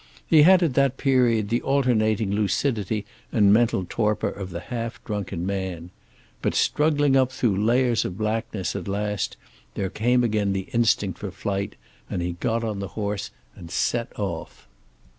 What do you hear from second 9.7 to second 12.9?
there came again the instinct for flight, and he got on the